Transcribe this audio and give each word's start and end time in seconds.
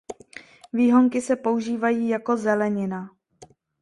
Výhonky 0.73 1.21
se 1.21 1.35
používají 1.35 2.09
jako 2.09 2.37
zelenina. 2.37 3.09